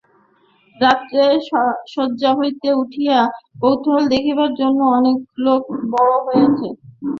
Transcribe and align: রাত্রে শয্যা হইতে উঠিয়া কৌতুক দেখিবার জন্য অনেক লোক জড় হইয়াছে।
রাত্রে 0.77 1.23
শয্যা 1.93 2.31
হইতে 2.39 2.69
উঠিয়া 2.81 3.17
কৌতুক 3.61 4.01
দেখিবার 4.13 4.51
জন্য 4.59 4.79
অনেক 4.97 5.17
লোক 5.45 5.61
জড় 5.91 6.15
হইয়াছে। 6.25 6.67